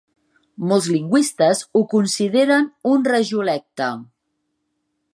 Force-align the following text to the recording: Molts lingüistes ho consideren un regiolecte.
Molts 0.71 0.87
lingüistes 0.93 1.61
ho 1.79 1.83
consideren 1.93 2.67
un 2.95 3.07
regiolecte. 3.13 3.95